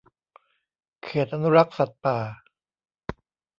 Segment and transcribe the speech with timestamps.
[1.03, 2.17] เขตอนุรักษ์สัตว์ป่า